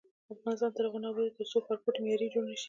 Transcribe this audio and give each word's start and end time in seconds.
افغانستان 0.33 0.71
تر 0.75 0.83
هغو 0.85 0.99
نه 1.03 1.07
ابادیږي، 1.09 1.35
ترڅو 1.37 1.57
ښارګوټي 1.65 1.99
معیاري 2.01 2.27
جوړ 2.33 2.43
نشي. 2.51 2.59